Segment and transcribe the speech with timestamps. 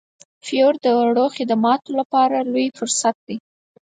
[0.45, 3.37] فیور د وړو خدماتو لپاره لوی فرصت دی.